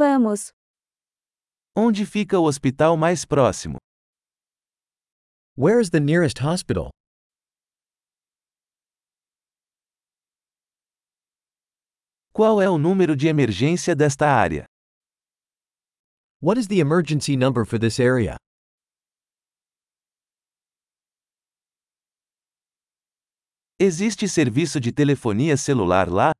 Vamos. 0.00 0.48
Onde 1.76 2.06
fica 2.06 2.38
o 2.38 2.44
hospital 2.44 2.96
mais 2.96 3.26
próximo? 3.26 3.76
Where 5.58 5.78
is 5.78 5.90
the 5.90 6.00
nearest 6.00 6.40
hospital? 6.42 6.88
Qual 12.32 12.62
é 12.62 12.70
o 12.70 12.78
número 12.78 13.14
de 13.14 13.28
emergência 13.28 13.94
desta 13.94 14.24
área? 14.24 14.64
What 16.40 16.58
is 16.58 16.66
the 16.66 16.78
emergency 16.78 17.36
number 17.36 17.66
for 17.66 17.78
this 17.78 18.00
area? 18.00 18.36
Existe 23.78 24.26
serviço 24.26 24.80
de 24.80 24.92
telefonia 24.94 25.58
celular 25.58 26.08
lá? 26.08 26.32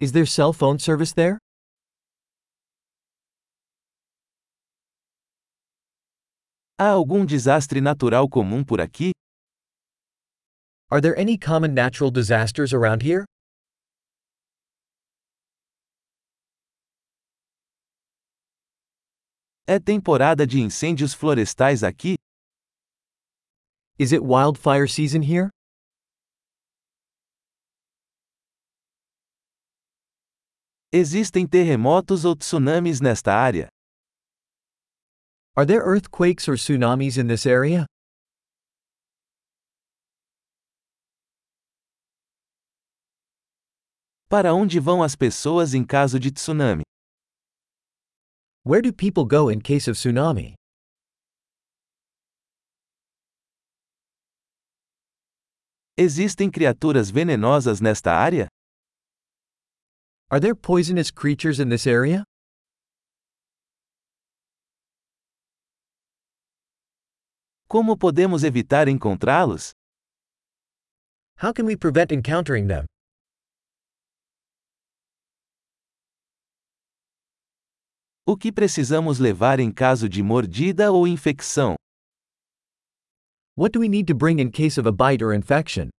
Is 0.00 0.10
there 0.10 0.26
cell 0.26 0.52
phone 0.52 0.80
service 0.80 1.14
there? 1.14 1.38
Há 6.78 6.90
algum 6.90 7.24
desastre 7.24 7.80
natural 7.80 8.28
comum 8.28 8.62
por 8.62 8.82
aqui? 8.82 9.12
Are 10.90 11.00
there 11.00 11.18
any 11.18 11.38
common 11.38 11.72
natural 11.72 12.10
disasters 12.10 12.74
around 12.74 13.02
here? 13.02 13.24
É 19.66 19.80
temporada 19.80 20.46
de 20.46 20.60
incêndios 20.60 21.14
florestais 21.14 21.82
aqui? 21.82 22.16
Is 23.98 24.12
it 24.12 24.22
wildfire 24.22 24.86
season 24.86 25.22
here? 25.22 25.48
Existem 30.92 31.48
terremotos 31.48 32.26
ou 32.26 32.36
tsunamis 32.36 33.00
nesta 33.00 33.32
área? 33.32 33.68
Are 35.58 35.64
there 35.64 35.80
earthquakes 35.80 36.50
or 36.50 36.56
tsunamis 36.56 37.16
in 37.16 37.28
this 37.28 37.46
area? 37.46 37.86
Para 44.28 44.52
onde 44.52 44.78
vão 44.78 45.02
as 45.02 45.16
pessoas 45.16 45.72
em 45.72 45.82
caso 45.82 46.20
de 46.20 46.30
tsunami? 46.30 46.82
Where 48.64 48.82
do 48.82 48.92
people 48.92 49.24
go 49.24 49.48
in 49.48 49.62
case 49.62 49.88
of 49.88 49.96
tsunami? 49.96 50.52
Existem 55.96 56.50
criaturas 56.50 57.10
venenosas 57.10 57.80
nesta 57.80 58.12
área? 58.12 58.46
Are 60.30 60.38
there 60.38 60.54
poisonous 60.54 61.10
creatures 61.10 61.58
in 61.58 61.70
this 61.70 61.86
area? 61.86 62.26
Como 67.68 67.96
podemos 67.96 68.44
evitar 68.44 68.86
encontrá-los? 68.86 69.72
How 71.42 71.52
can 71.52 71.66
we 71.66 71.76
prevent 71.76 72.12
encountering 72.12 72.68
them? 72.68 72.86
O 78.24 78.36
que 78.36 78.52
precisamos 78.52 79.18
levar 79.18 79.58
em 79.58 79.72
caso 79.72 80.08
de 80.08 80.22
mordida 80.22 80.92
ou 80.92 81.08
infecção? 81.08 81.74
What 83.56 83.72
do 83.72 83.80
we 83.80 83.88
need 83.88 84.06
to 84.06 84.14
bring 84.14 84.38
in 84.40 84.50
case 84.52 84.78
of 84.78 84.86
a 84.88 84.92
bite 84.92 85.24
or 85.24 85.34
infection? 85.34 85.90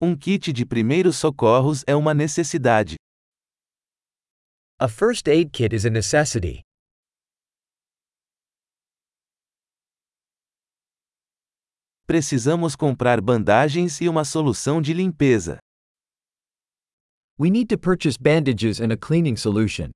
Um 0.00 0.16
kit 0.16 0.52
de 0.52 0.66
primeiros 0.66 1.16
socorros 1.18 1.84
é 1.86 1.94
uma 1.94 2.12
necessidade. 2.12 2.96
A 4.84 4.88
first 4.88 5.28
aid 5.28 5.52
kit 5.52 5.72
is 5.72 5.84
a 5.84 5.90
necessity. 5.90 6.60
Precisamos 12.04 12.74
comprar 12.74 13.20
bandagens 13.20 14.00
e 14.00 14.08
uma 14.08 14.24
solução 14.24 14.82
de 14.82 14.92
limpeza. 14.92 15.60
We 17.38 17.48
need 17.48 17.68
to 17.68 17.78
purchase 17.78 18.18
bandages 18.18 18.80
and 18.80 18.92
a 18.92 18.96
cleaning 18.96 19.36
solution. 19.36 19.92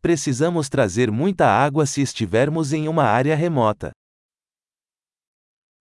Precisamos 0.00 0.70
trazer 0.70 1.10
muita 1.10 1.44
água 1.44 1.84
se 1.84 2.00
estivermos 2.00 2.72
em 2.72 2.88
uma 2.88 3.04
área 3.04 3.36
remota. 3.36 3.92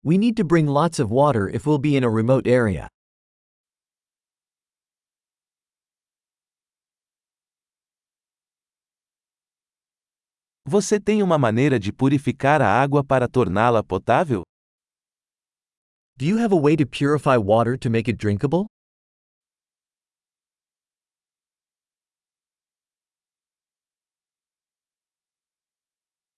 We 0.07 0.19
need 0.19 0.37
to 0.37 0.43
bring 0.43 0.67
lots 0.67 0.99
of 0.99 1.09
water 1.09 1.49
if 1.49 1.65
we'll 1.65 1.79
be 1.79 1.97
in 1.97 2.03
a 2.03 2.09
remote 2.11 2.47
area. 2.47 2.87
Você 10.67 10.99
tem 10.99 11.23
uma 11.23 11.39
maneira 11.39 11.79
de 11.79 11.91
purificar 11.91 12.61
a 12.61 12.67
água 12.67 13.03
para 13.03 13.27
torná-la 13.27 13.83
potável? 13.83 14.43
Do 16.15 16.25
you 16.25 16.37
have 16.37 16.53
a 16.53 16.59
way 16.59 16.75
to 16.77 16.85
purify 16.85 17.37
water 17.37 17.75
to 17.75 17.89
make 17.89 18.07
it 18.07 18.19
drinkable? 18.19 18.67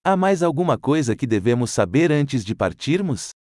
Há 0.06 0.16
mais 0.16 0.42
alguma 0.42 0.80
coisa 0.80 1.18
que 1.18 1.28
devemos 1.28 1.72
saber 1.72 2.14
antes 2.14 2.46
de 2.46 2.56
partirmos? 2.56 3.37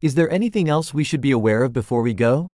Is 0.00 0.14
there 0.14 0.30
anything 0.30 0.68
else 0.68 0.94
we 0.94 1.02
should 1.02 1.20
be 1.20 1.32
aware 1.32 1.64
of 1.64 1.72
before 1.72 2.02
we 2.02 2.14
go? 2.14 2.46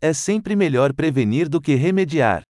É 0.00 0.14
sempre 0.14 0.54
melhor 0.54 0.92
prevenir 0.94 1.48
do 1.48 1.60
que 1.60 1.74
remediar. 1.74 2.42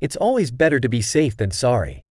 It's 0.00 0.16
always 0.16 0.50
better 0.50 0.80
to 0.80 0.88
be 0.88 1.02
safe 1.02 1.36
than 1.36 1.50
sorry. 1.50 2.01